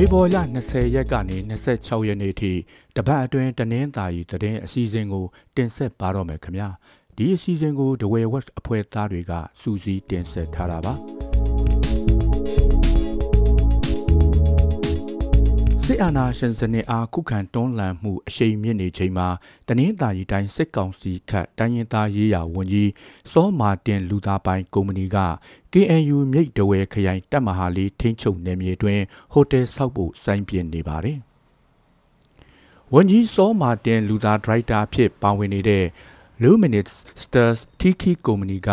[0.00, 2.52] ဖေဖော်ဝါရီလ20ရက်ကနေ26ရက်နေ့ထိ
[2.96, 5.24] တပတ်အတွင်းတနင်္သာရီသတင်းအစီအစဉ်ကို
[5.56, 6.68] တင်ဆက်ပါတော့မယ်ခင်ဗျာ
[7.16, 10.94] ဒီအစီအစဉ်ကိုဒဝဲဝက်အဖွဲ့သားတွေကစူးစီးတင်ဆက်ထားတာပါ
[15.90, 19.28] စစ်အာဏာရှင်စနစ်အားခုခံတွန်းလှန်မှုအရှိန်မြင့်နေချိန်မှာ
[19.66, 22.90] တနင်္သာရီတိုင်းစစ်ကောင်စီခတ်တိုင်းရင်သားရေးရာဝန်ကြီး
[23.32, 25.18] စောမာတင်လူသားပိုင်းကုမ္ပဏီက
[25.72, 29.00] KNU မြိတ်တဝဲခရိုင်တပ်မဟာလေးထိန်းချုပ်နယ်မြေတွင်
[29.32, 31.18] ဟိုတယ်ဆောက်ဖို့စိုင်းပြင်းနေပါတယ်။
[32.94, 35.84] ဝန်ကြီးစောမာတင်လူသားဒရိုက်တာအဖြစ်ပါဝင်နေတဲ့
[36.42, 36.92] Luminous
[37.22, 38.70] Stars Tiki ကုမ္ပဏီက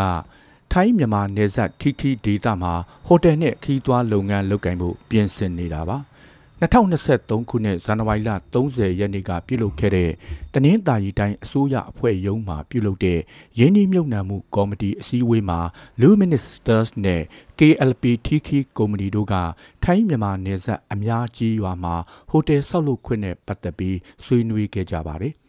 [0.71, 2.73] ထိုင်းမြန်မာနယ်စပ် Tiki ဒေသမှာ
[3.07, 5.99] ဟိုတယ်နဲ့ခီးသွွားလုပ်ငန်းလုပ်ကိုင်ဖို့ပြင်ဆင်နေတာပါ။
[6.61, 10.11] 2023ခုနှစ်ဇန်နဝါရီလ30ရက်နေ့ကပြုလုပ်ခဲ့တဲ့
[10.53, 13.19] တနင်္သာရီတိုင်းအစိုးရအဖွဲ့ရုံးမှပြုလုပ်တဲ့
[13.59, 15.59] ရင်းနှီးမြှုပ်နှံမှုကော်မတီအစည်းအဝေးမှာ
[16.01, 17.21] Luministers နဲ့
[17.59, 19.35] KLP Tiki ကုမ္ပဏီတို့က
[19.83, 21.95] ထိုင်းမြန်မာနယ်စပ်အများကြီးရွာမှာ
[22.29, 25.35] ဟိုတယ်ဆောက်လုပ်ခွင့်နဲ့ပတ်သက်ပြီးဆွေးနွေးခဲ့ကြပါတယ်။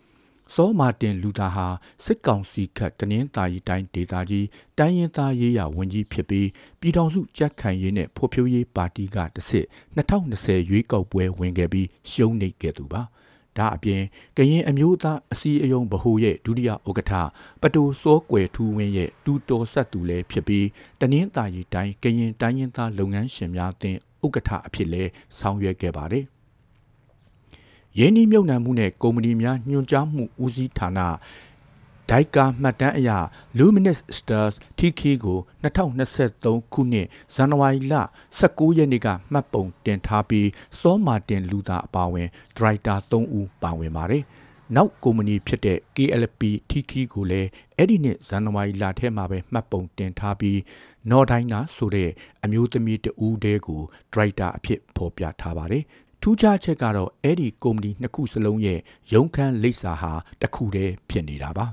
[0.55, 1.66] စောမာတင်လူသားဟာ
[2.05, 4.47] စစ်ကောင်စီခတ်တနင်္သာရီတိုင်းဒေသကြီး
[4.78, 6.48] တိုင်းရင်သားရေးရာဝန်ကြီးဖြစ်ပြီး
[6.80, 13.02] ပြည်ထောင်စုကြက်ခိုင်ရေးနဲ့ဖွံ့ဖြိုးရေးပါတီကတစစ်2020ရွေးကောက်ပွဲဝင်ခဲ့ပြီးရှုံးနိမ့်ခဲ့သူပါ
[13.58, 14.02] ဒါအပြင်
[14.36, 17.12] ကရင်အမျိုးသားအစည်းအရုံးဗဟိုရဲ့ဒုတိယဥက္ကဋ္ဌ
[17.62, 20.67] ပတူစောကွယ်ထူးဝင်းရဲ့တူတော်ဆက်သူလည်းဖြစ်ပြီး
[21.00, 26.24] တနင်္သာရီတိုင်းကရင်တိုင်းရင်သားလုပ်ငန်းရှင်များအသင်းဥက္ကဋ္ဌအဖြစ်လည်းဆောင်ရွက်ခဲ့ပါတယ်
[27.98, 31.00] ရင်းနှီးမြှုပ်နှံမှုနဲ့ကုမ္ပဏီများညွှန်ကြားမှုဦးစီးဌာန
[32.11, 33.11] ဒိုက်ကာမှတ်တမ်းအရ
[33.58, 37.94] Luminous Stars TK ကို2023ခုနှစ်ဇန်နဝါရီလ
[38.39, 40.48] 19ရက်နေ့ကမှတ်ပုံတင်ထားပြီး
[40.80, 44.22] စောမာတင်လူသားအပါအဝင်ဒရိုက်တာ3ဦးပါဝင်ပါတယ်။
[44.77, 50.58] နောက်ကုမ္ပဏီဖြစ်တဲ့ KLP TK ကိုလည်းအဲ့ဒီနှစ်ဇန်နဝါရီလထဲမှာပဲမှတ်ပုံတင်ထားပြီး
[51.11, 52.11] နော်ဒိုင်းနာဆိုတဲ့
[52.45, 55.85] အမျိုးသမီးတဦးတည်းကိုဒရိုက်တာအဖြစ်ဖော်ပြထားပါတယ်။
[56.29, 58.79] ထူးခြားချက်ကတော့အဲ့ဒီကုမ္ပဏီနှစ်ခုစလုံးရဲ့
[59.13, 61.67] ရုံးခန်းလိပ်စာဟာတစ်ခုတည်းဖြစ်နေတာပါ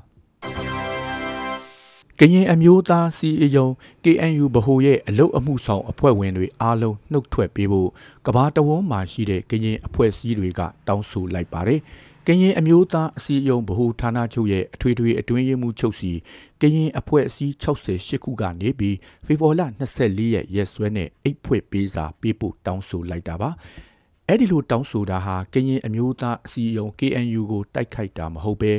[2.19, 3.67] ကရင်အမျိုးသားစီအယုံ
[4.03, 7.89] KNU ဗဟိုရဲ့အလုတ်အမှုဆောင်အဖွဲ့ဝင်တွေအားလုံးနှုတ်ထွက်ပေးဖို့
[8.25, 11.79] ကဘာတဝန်းမှာရှိတဲ့ကရင်အဖွဲ့အစည်းတွေကတောင်းဆိုလိုက်ပါတယ်။
[12.27, 16.11] ကရင်အမျိုးသားအစည်းအရုံးဗဟိုဌာနချုပ်ရဲ့အထွေထွေအတွင်းရေးမှူးချုပ်စီ
[16.61, 23.51] ကရင်အဖွဲ့အစည်း68ခုကနေပြီးဖေဖော်ဝါရီ24ရက်ရက်စွဲနဲ့အိတ်ဖွင့်ပေးစာပေးပို့တောင်းဆိုလိုက်တာပါ။
[24.29, 28.73] အဲ့ဒီလိုတောင်းဆိုတာဟာကရင်အမျိုးသားအစည်းအရုံး KNU ကိုတိုက်ခိုက်တာမဟုတ်ပဲ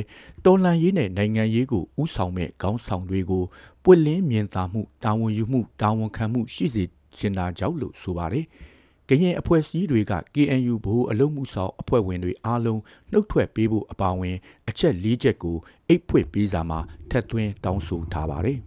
[0.45, 3.43] တော်လှန်ရေးနဲ့နိုင်ငံရေးကိုဥဆောင်မဲ့ခေါင်းဆောင်တွေကို
[3.83, 6.83] ပွင့်လင်းမြင်သာမှုတာဝန်ယူမှုတာဝန်ခံမှုရှိစေ
[7.17, 8.45] ချင်တာကြောင့်လို့ဆိုပါတယ်။
[9.09, 14.37] ကရင်အဖွဲ့အစည်းတွေက KNU ဘိုးအလုံးမှုဆောင်အဖွဲ့ဝင်တွေအားလုံးနှုတ်ထွက်ပေးဖို့အပါအဝင်
[14.69, 15.57] အချက်၄ချက်ကို
[15.87, 16.79] အိတ်ဖွင့်ပေးစာမှာ
[17.09, 18.57] ထက်သွင်းတောင်းဆိုထားပါတယ်။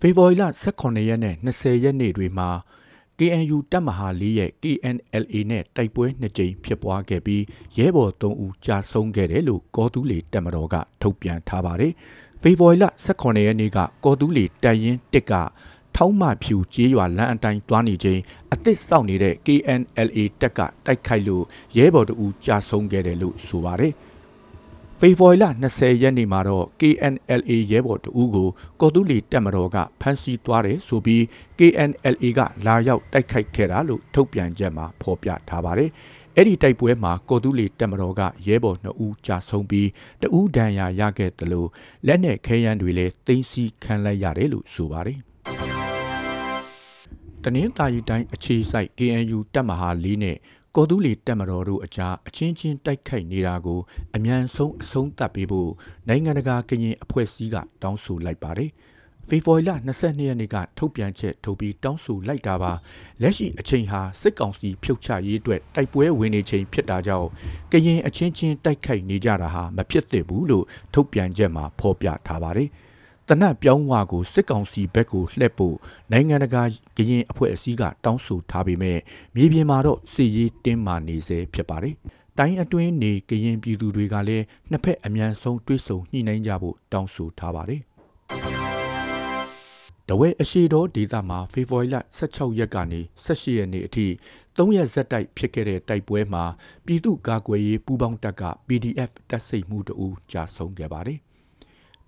[0.00, 0.44] ဖေဖော်ဝါရီလ
[0.76, 2.48] 18ရက်နဲ့20ရက်နေ့တွေမှာ
[3.18, 7.42] KNU တပ်မဟာ၄ရဲ့ KNLA နဲ့တိုက်ပွဲနှစ်ကြိမ်ဖြစ်ပွားခဲ့ပြီး
[7.78, 11.92] ရဲဘော်၃ဦးကြာဆုံးခဲ့တယ်လို့ကောတူးလီတပ်မတော်ကထုတ်ပြန်ထားပါတယ်။
[12.42, 15.32] ဖေဖော်ဝါရီလ18ရက်နေ့ကကောတူးလီတပ်ရင်းတစ်က
[15.96, 18.20] ထောင်းမဖြူကျေးရွာလမ်းအတိုင်းတွားနေချိန်
[18.52, 21.44] အသစ်စောင့်နေတဲ့ KNLA တပ်ကတိုက်ခိုက်လို့
[21.76, 23.92] ရဲဘော်တို့ကြာဆုံးခဲ့တယ်လို့ဆိုပါတယ်။
[25.00, 28.48] ဖေဖော်ဝါရီလ20ရက်နေ့မှာတော့ KNLA ရဲဘော်တဦးကို
[28.80, 31.22] ကော်တူးလီတပ်မတော်ကဖမ်းဆီးသွားတယ်ဆိုပြီး
[31.58, 35.90] KNLA ကလာရောက်တိုက်ခိုက်ခဲ့တာလို့ထုတ်ပြန်ချက်မှာဖော်ပြထားပါတယ်။
[36.36, 39.88] အဲ့ဒီတိုက်ပွဲမှာကော်တူးလီတပ်မတော်ကရဲဘော်2ဦးကြာဆုံးပြီး
[40.22, 41.68] တဦးဒဏ်ရာရခဲ့တယ်လို့
[42.06, 45.18] လက်နက်ခဲယမ်းတွေလည်းသိမ်းဆည်းခံလိုက်ရတယ်လို့ဆိုပါတယ်။
[47.42, 50.36] တနင်္သာရီတိုင်းအခြေစိုက် KNU တပ်မဟာ၄နဲ့
[50.75, 53.79] ကော်တူးလီတက်မတော်တို့အကြားအချင်းချင်းတိုက်ခိုက်နေတာကို
[54.15, 55.71] အ мян ဆုံးအဆုံးသတ်ပေးဖို့
[56.07, 58.71] နိုင်ငံတကာကရင်အဖွဲ့အစည်းကတောင်းဆိုလိုက်ပါတယ်။
[59.29, 62.71] ဖေဖော်ဝါရီလ22ရက်နေ့ကထုတ်ပြန်ချက်ထုတ်ပြီးတောင်းဆိုလိုက်တာပါ
[63.21, 67.27] လက်ရှိအချိန်ဟာစစ်ကောင်စီဖြုတ်ချရေးအတွက်တိုက်ပွဲဝင်နေချိန်ဖြစ်တာကြောင့်
[67.71, 72.69] ကရင်အချင်းချင်းတိုက်ခိုက်နေကြတာဟာမဖြစ်သင့်ဘူးလို့ထုတ်ပြန်ချက်မှာဖော်ပြထားပါတယ်။
[73.27, 75.75] တနတ်ပြောင်းဝါကိုစစ်ကောင်စီဘက်ကိုလှည့်ဖို့
[76.11, 76.63] နိုင်ငံတကာ
[76.97, 78.99] ကရင်အဖွဲ့အစည်းကတောင်းဆိုထားပေမဲ့
[79.35, 81.95] မြေပြင်မှာတော့စစ်ရေးတင်းမာနေစေဖြစ်ပါတယ်။
[82.37, 87.81] တိုင်းအတွင်းနေကရင်ပြည်သူတွေကလည်းနှစ်ဖက်အ мян ဆုံးတွဲဆုံညှိနှိုင်းကြဖို့တောင်းဆိုထားပါတယ်။
[90.07, 94.07] တဝဲအရှိတော်ဒေသမှာဖေဖော်ဝါရီလ16ရက်ကနေ18ရက်နေ့အထိ
[94.57, 96.43] ၃ရက်ဇက်တိုက်ဖြစ်ခဲ့တဲ့တိုက်ပွဲမှာ
[96.85, 101.19] ပြည်သူ့ကာကွယ်ရေးပူးပေါင်းတပ်က PDF တပ်စိတ်မှုတအူးကြာဆုံးခဲ့ပါတယ်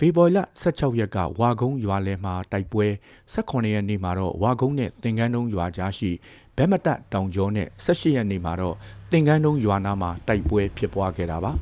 [0.01, 2.87] ဖေဖော်ဝါရီလ16ရက်ကဝါကုန်းရွာလယ်မှာတိုက်ပွဲ
[3.35, 6.11] 18ရက်နေ့မှာတော့ဝါကုန်းနဲ့သင်္ကန်းတုံးရွာကြားရှိ
[6.57, 8.77] ဘဲမတတောင်ကျောနဲ့18ရက်နေ့မှာတော့
[9.11, 11.53] သင်္ကန်းတုံးရွာနာမှာတိုက်ပွဲဖြစ်ပွားခဲ့တာပါ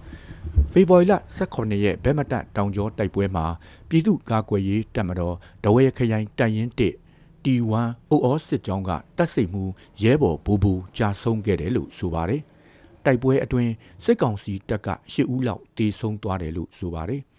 [0.73, 3.45] ဖေဖော်ဝါရီလ18ရက်ဘဲမတတောင်ကျောတိုက်ပွဲမှာ
[3.89, 7.75] ပြည်သူ့ကာကွယ်ရေးတပ်မတော်ဒဝဲခရိုင်တပ်ရင်း1 T1
[8.11, 9.65] အိုအောစစ်ကြောင်းကတပ်စိတ်မှု
[10.03, 12.43] ရဲဘော်ဘူဘူကြာဆုံးခဲ့တယ်လို့ဆိုပါတယ်။
[13.05, 13.73] တိုက်ပွဲအတွင်း
[14.05, 17.23] စစ်ကောင်စီတပ်က၈ဦးလောက်တေဆုံးသွားတယ်လို့ဆိုပါတယ်။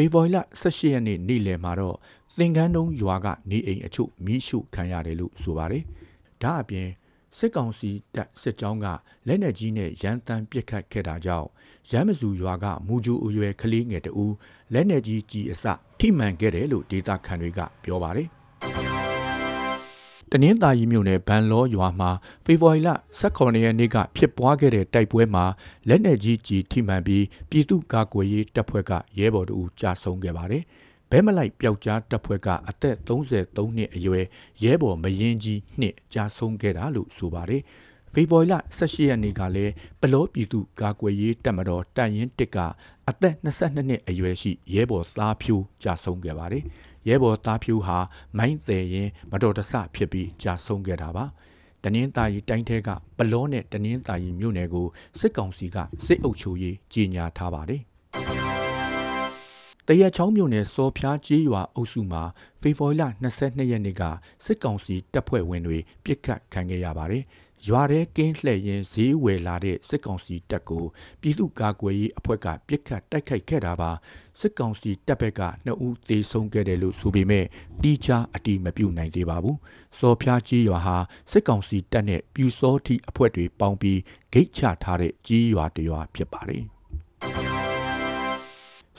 [0.00, 1.96] ဖေဖော်ဝါရီလ18ရက်နေ့နေ့လယ်မှာတော့
[2.38, 5.82] သင်္ကန်းတုံးရွာကနေအိမ်အချို့မိရှုခံရတယ်လို့ဆိုပါတယ်။
[6.42, 6.88] ဒါအပြင်
[7.38, 8.86] စစ်ကောင်စီတပ်စစ်ကြောင်းက
[9.26, 11.48] လက်နက်ကြီးနဲ့ရန်တမ်းပစ်ခတ်ခဲ့တာကြောင့်
[11.90, 14.34] ရမ်းမစုရွာကမူဂျူအရွယ်ကလေးငယ်တဦး
[14.72, 15.64] လက်နက်ကြီးကြီးအစ
[15.98, 18.28] ထိမှန်ခဲ့တယ်လို့ဒေတာခန်တွေကပြောပါတယ်
[20.32, 22.10] တနင်္သာရီမြို့နယ်ဗန်လောရွာမှာ
[22.44, 22.90] ဖေဖော်ဝါရီလ
[23.20, 25.44] 18ရက်နေ့ကဖြစ်ပွားခဲ့တဲ့တိုက်ပွဲမှာ
[25.88, 30.62] လက်နက်ကြီးကြီးထိမှန်ပြီးပြည်သူ့ကာကွယ်ရေးတပ်ဖွဲ့ကရဲဘော်တို့ကြာဆုံးခဲ့ပါတယ်။
[31.10, 34.24] ဘဲမလိုက်ပျောက်ကြားတပ်ဖွဲ့ကအသက်33နှစ်အရွယ်
[34.62, 37.62] ရဲဘော်မရင်ကြီးနှစ်ကြာဆုံးခဲ့တာလို့ဆိုပါတယ်။
[38.14, 42.58] ဖေဖော်ဝါရီလ18ရက်နေ့ကလည်းပလောပြည်သူကာကွယ်ရေးတပ်မတော်တပ်ရင်းတစ်က
[43.08, 46.64] အသက်22နှစ်အရွယ်ရှိရဲဘော်သားဖြူကြာဆုံးခဲ့ပါတယ်။
[47.08, 47.98] ရဲဘော်သားဖြူဟာ
[48.38, 51.24] မိုင်းတယ်ရင်မတော်တဆဖြစ်ပြီးကြာဆုံးခဲ့တာပါ။
[51.84, 54.86] တနင်္သာရီတိုင်းထဲကပလောနဲ့တနင်္သာရီမြို့နယ်ကို
[55.18, 57.82] စစ်ကောင်စီကစစ်အုပ်ချုပ်ရေးကြီးညာထားပါတယ်။
[59.86, 62.22] တရက်ချောင်းမြို့နယ်စော်ဖျားကြီးရွာအုပ်စုမှာ
[62.60, 63.04] ဖေဖော်ဝါရီလ
[63.38, 64.02] 22ရက်နေ့က
[64.44, 67.24] စစ်ကောင်စီတပ်ဖွဲ့ဝင်တွေပြစ်ခတ်ခံခဲ့ရပါတယ်။
[67.66, 70.84] ရွာထဲကင်းလှည့်ရင်ဈေးဝယ်လာတဲ့စစ်ကောင်စီတပ်ကို
[71.20, 73.90] ပြည်သူ့ကာကွယ်ရေးအဖွဲ့ကပြစ်ခတ်တိုက်ခိုက်ခဲ့တာပါ။
[74.40, 77.46] စစ်ကောင်စီတပ်ဘက်ကနှစ်ဦးသေဆုံးခဲ့တယ်လို့ဆိုပေမဲ့
[77.82, 79.56] တီးခြားအတိမပြုတ်နိုင်သေးပါဘူး။
[79.98, 80.96] စော်ဖျားကြီးရွာဟာ
[81.30, 84.00] စစ်ကောင်စီတပ်နဲ့ပြူစောတိအဖွဲ့တွေပေါင်းပြီး
[84.32, 86.64] ဂိတ်ချထားတဲ့ကြီးရွာတစ်ရွာဖြစ်ပါတယ်။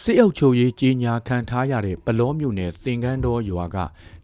[0.03, 3.77] စစ်အုပ်ချုပ်ရေးကြီးညာခံထားရတဲ့ပလောမြို့နယ်သင်္ကန်းတော်ရွာက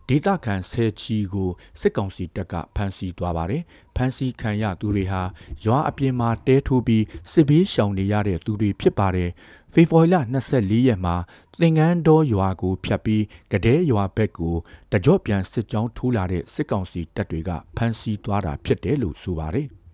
[0.10, 1.50] ဒေသခံဆယ်ချီကို
[1.80, 3.63] စစ်ကောင်စီတပ်ကဖမ်းဆီးသွားပါတယ်။
[3.96, 5.22] ဖမ်းဆီးခံရသူတွေဟာ
[5.66, 9.30] ရွာအပြင်မှာတဲထိုးပြီးစစ်ဘေးရှောင်နေရတဲ့သူတွေဖြစ်ပါတယ်။
[9.74, 10.16] ဖေဖော်ဝါရီလ
[10.52, 11.16] 24ရက်မှာ
[11.60, 14.56] သင်္ကန်းတော်ရွာကိုဖျက်ပြီးကဒဲရွာဘက်ကို
[14.92, 19.68] တကြော့ပြန်စစ်ကြောင်းထိုးလာတဲ့စစ်ကောင်စီတပ်တွေကဖမ်းဆီးသွားတာဖြစ်တယ်လို့ဆိုပါတယ်။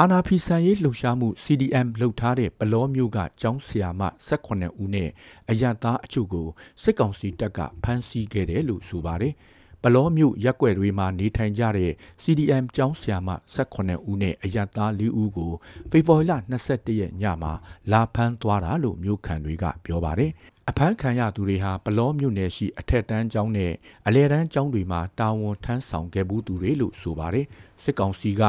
[0.00, 5.10] အာနာဖီဆန်ရေးလှုပ်ရှားမှု CDM လှုပ်ထားတဲ့ပလောမျိုးကကျောင်းဆရာမ18ဦးနဲ့
[5.50, 6.48] အရသားအချို့ကို
[6.82, 9.34] စစ်ကောင်စီတပ်ကဖမ်းဆီးခဲ့တယ်လို့ဆိုပါတယ်။
[9.82, 11.92] ပလောမျိုးရက်ွက်တွေမှာနေထိုင်ကြတဲ့
[12.22, 15.52] CDM ကျောင်းဆရာမ18ဦးနဲ့အရသား4ဦးကို
[15.90, 16.32] ဖေဖော်ဝါရီလ
[16.68, 17.52] 22ရက်ညမှာ
[17.92, 20.30] လာဖမ်းသွားတာလို့မျိုးခံတွေကပြောပါတယ်
[20.70, 23.72] အဖမ်းခံရသူတွေဟာပလောမြို့နယ်ရှိအထက်တန်းကျောင်းနဲ့
[24.06, 27.46] အလဲတန်းကျောင်းတွေမှာတာဝန်ထမ်းဆောင်ခဲ့ဘူးသူတွေလို့ဆိုပါတယ်
[27.82, 28.42] စစ်ကောင်စီက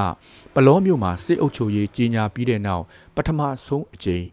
[0.55, 2.83] ပလောမြို့မှာစစ်အုပ်ချုပ်ရေးကြီးညာပြီးတဲ့နောက်
[3.15, 4.25] ပထမဆုံးအကြိမ်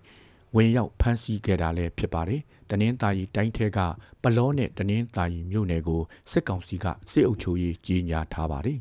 [0.56, 2.40] ဝင်ရောက်ဖမ်းဆီးခဲ့တာလည်းဖြစ်ပါတယ်
[2.70, 3.78] တနင်္သာရီတိုင်းထဲက
[4.22, 8.78] ပလောနဲ့တနင်္သာရီမြို့နယ်ကိုစစ်ကောင်စီကစစ်အုပ်ချုပ်ရေးကြီးညာထားပါတယ်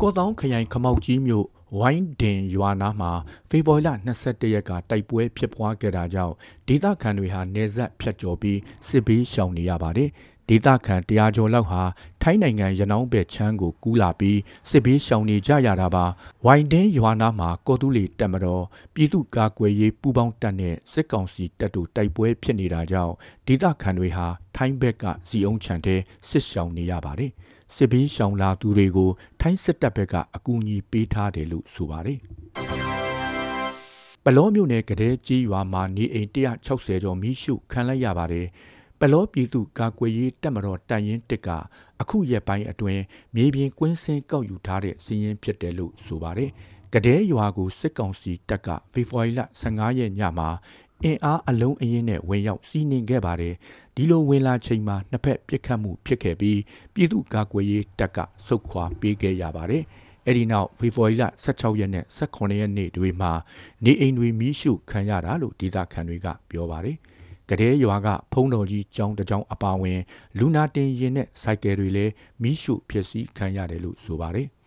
[0.00, 1.46] ကော့တောင်းခရိုင်ခမောက်ကြီးမြို့
[1.78, 3.12] ဝိုင်းဒင်ရွာနာမှာ
[3.50, 6.34] ဖေဖော်ဝါရီလ22ရက်ကတိုက်ပွဲဖြစ်ပွားခဲ့တာကြောင့်
[6.68, 8.58] ဒေသခံတွေဟာနေဆက်ဖြတ်ကျော်ပြီး
[8.88, 10.10] စစ်ဘေးရှောင်နေရပါတယ်။
[10.48, 11.82] ဒေသခံတရားကျော်လောက်ဟာ
[12.22, 14.38] ထိုင်းနိုင်ငံရနောင်းဘက်ချမ်းကိုကူးလာပြီး
[14.70, 16.04] စစ်ဘေးရှောင်နေကြရတာပါ။
[16.44, 18.64] ဝိုင်းဒင်ရွာနာမှာကော်တူးလီတက်မတော်
[18.94, 23.14] ပြည်သူ့ကာကွယ်ရေးပူးပေါင်းတပ်နဲ့စစ်ကောင်စီတပ်တို့တိုက်ပွဲဖြစ်နေတာကြောင့်
[23.46, 24.26] ဒေသခံတွေဟာ
[24.56, 27.32] ထိုင်းဘက်ကစီအုံချန်တဲ့စစ်ရှောင်နေရပါတယ်။
[27.76, 29.10] စစ်ဘေးရှောင်လာသူတွေကို
[29.40, 32.18] ထိုင်းစစ်တပ်ဘက်ကအကူအညီပေးထားတယ်လို့ဆိုပါတယ်။
[34.24, 38.46] ပလောမြို့နယ်ကတဲ့ကြီးရွာမှာနေအိမ်160ကျော်မိရှုခံလိုက်ရပါတယ်။
[39.00, 41.48] ပလောပြည်သူကာကွယ်ရေးတပ်မတော်တိုင်ရင်တစ်က
[42.00, 43.02] အခုရက်ပိုင်းအတွင်း
[43.34, 46.50] မြေပြင်ကွင်းစင်းကောက်ယူထားတဲ့စီးရင်ဖြစ်တယ်လို့ဆိုပါတယ်။
[46.94, 50.48] ကတဲ့ရွာကိုစစ်ကောင်စီတပ်ကဖေဖော်ဝါရီလ15ရက်ညမှာ
[51.04, 53.54] အင်အားအလုံးအင်းနဲ့ဝင်ရောက်စီးနင်းခဲ့ပါတယ်
[53.94, 56.60] ဒီလိုဝင်လာချိန်မှာနှစ်ဖက်ပြစ်ခတ်မှုဖြစ်ခဲ့ပြီး
[56.94, 59.82] ပြည်သူ့ကာကွယ်ရေးတပ်ကစုခွာပေးခဲ့ရပါတယ်
[60.26, 63.32] အဲ့ဒီနောက်ဖေဖော်ဝါရီလ16ရက်နဲ့18ရက်နေ့တွေမှာ
[63.84, 66.96] နေအိမ်တွေမီးရှို့ခံရတာလို့ဒေသခံတွေကပြောပါတယ်။
[67.50, 70.00] ကတဲ့ရွာကဖုံးတော်ကြီးကျောင်းတစ်ကျောင်းအပါဝင်
[70.38, 74.48] လူနာတင်ရင်နဲ့စိုက်ကယ်တွေလည်းမီးရှို့ဖျက်ဆီးခံရတယ်လို့ဆိုပါတယ်။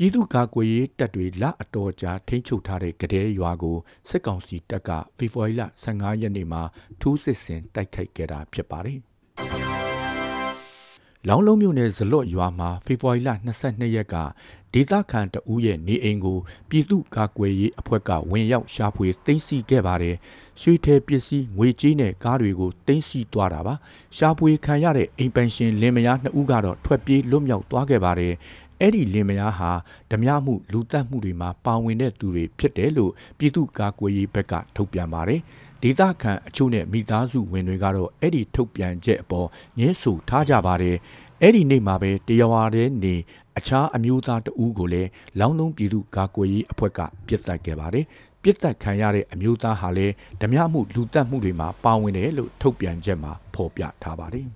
[0.00, 3.76] ပြည်သူ့ကာကွယ်ရေးတပ်တွေလအတော်ကြာထိန်းချုပ်ထားတဲ့ကတဲ့ရွာကို
[4.08, 6.62] စစ်ကောင်စီတပ်ကဖေဖော်ဝါရီလ15ရက်နေ့မှာ
[7.00, 8.98] ထူးစစ်ဆင်တိုက်ခိုက်ခဲ့တာဖြစ်ပါတယ်။
[11.28, 13.30] လောင်းလုံးမြို့နယ်ဇလော့ရွာမှာဖေဖော်ဝါရီလ
[13.62, 14.16] 22ရက်က
[14.74, 16.38] ဒေသခံတအူးရဲ့နေအိမ်ကို
[16.68, 20.16] ပြည်သူ့ကာကွယ်ရေးအဖွဲ့ကဝင်ရောက်ရှာဖွေသိမ်းဆည်းခဲ့ပါတယ်။
[20.60, 23.74] ရွှေထဲပစ္စည်းငွေကြေးနဲ့ကားတွေကိုသိမ်းဆည်းသွားတာပါ။
[24.16, 28.34] ရှာဖွေခံရတဲ့အိမ်ပိုင်ရှင်လင်မယားနှစ်ဦးကတော့ထွက်ပြေးလွတ်မြောက်သွားခဲ့ပါတယ်။
[28.80, 29.70] အဲ့ဒီလင်မယားဟာ
[30.10, 35.40] ဓမြမှုလူတက်မှုတွေမှာပါဝင်တဲ့သူတွေဖြစ်တယ်လို့ပြည်သူ့ကာကွယ်ရေးဘက်ကထုတ်ပြန်ပါတယ်
[35.82, 40.96] ဒေသခံအချို့နဲ့မိသားစုဝင်တွေကတော့အဲ့ဒီထုတ်ပြန်ချက်အပေါ်ညှင်းဆူထားကြပါတယ်
[41.42, 43.14] အဲ့ဒီနေ့မှာပဲတရားဝါတဲ့နေ
[43.58, 45.08] အခြားအမျိုးသားတဦးကိုလည်း
[45.38, 48.04] လောင်းလုံးပြည်သူကာကွယ်ရေးအဖွဲ့ကပြစ်တက်ခဲ့ပါတယ်
[48.42, 54.46] ပြစ်တက်ခံရတဲ့အမျိုးသားဟာလည်းဓမြမှုလူတက်မှုတွေမှာပါဝင်တယ်လို့ထုတ်ပြန်ချက်မှာဖော်ပြထားပါတယ်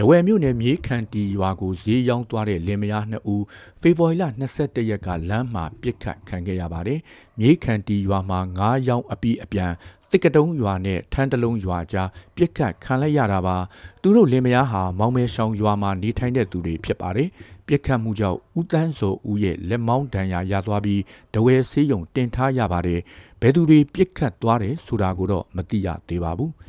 [0.00, 3.44] တဝယ်မြို့နယ်မြေခန့်တီရွာကိုဈေးရောက်သွားတဲ့လင်မယားနှစ်ဦး
[3.80, 4.24] ဖေဖော်ဝါရီလ
[4.56, 6.98] 22ရက်ကလမ်းမှာပြစ်ခတ်ခံခဲ့ရပါတယ်။
[7.40, 9.72] မြေခန့်တီရွာမှာ9ရောင်အပိအပြန်
[10.10, 13.56] တစ်ကတုံးရွာနဲ့ထန်းတလုံးရွာကြားပြစ်ခတ်ခံလိုက်ရတာပါ။
[14.02, 17.28] သူတို့လင်မယားဟာမောင်မဲရှောင်ရွာမှာနေထိုင်တဲ့သူတွေဖြစ်ပါတယ်။
[17.66, 21.02] ပြစ်ခတ်မှုကြောင့်ဦးတန်းစောဦးရဲ့လက်မောင်းဒဏ်ရာရသွားပြီး
[21.34, 23.00] တဝယ်ဆေးရုံတင်ထားရပါတယ်။
[23.40, 26.52] ဘယ်သူတွေပြစ်ခတ်သွားတယ်ဆိုတာကိုတော့မသိရသေးပါဘူး။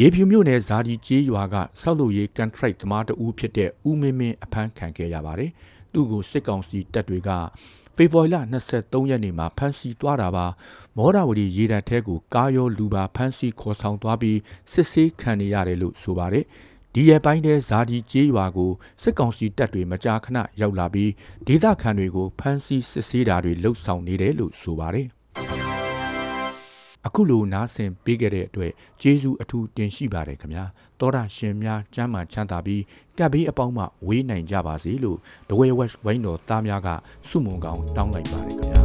[0.00, 5.50] ရေဖြူမြို့နယ်ဇာဒီကျေးရွာကဆောက်လုပ်ရေးကန်ထရိုက်သမားတဦးဖြစ်တဲ့ဦးမင်းမင်းအဖမ်းခံခဲ့ရပါတယ်။
[5.92, 7.30] သူ့ကိုစစ်ကောင်စီတပ်တွေက
[7.96, 8.36] ဖေဖော်ဝါရီလ
[8.72, 10.46] 23ရက်နေ့မှာဖမ်းဆီးသွားတာပါ။
[10.96, 14.38] မော်ဒဝတီရေတပ်ထဲကိုကားရောလူပါဖမ်းဆီးခေါ်ဆောင်သွားပြီး
[14.72, 16.44] စစ်ဆေးခံနေရတယ်လို့ဆိုပါတယ်။
[16.94, 21.10] ဒီရဲ့ပိုင်းတဲ့ဇာဒီကျေးရွာကိုစစ်ကောင်စီတပ်တွေမကြာခဏရောက်လာပြီး
[21.46, 25.08] ဒေသခံတွေကိုဖမ်းဆီးစစ်ဆေးတာတွေလှုပ်ဆောင်နေတယ်လို့ဆိုပါတယ်။
[27.06, 30.64] အခုလိုနားဆင်ပေးခဲ့တဲ့အတွက်ကျေးဇူးအထူးတင်ရှိပါတယ်ခင်ဗျာ
[31.00, 32.82] တောတာရှင်များကျမ်းမာချမ်းသာပြီး
[33.18, 36.88] ကပ်ဘေးအပေါင်းမှဝေးနိုင်ကြပါစေလို့ဒဝဲဝက်ဝိုင်းတော်သားများက
[37.28, 38.77] ဆုမွန်ကောင်းတောင်းလိုက်ပါတယ်ခင်ဗျာ